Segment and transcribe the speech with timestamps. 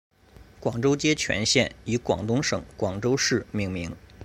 [0.59, 3.95] 广州街全线以广东省广州市命名。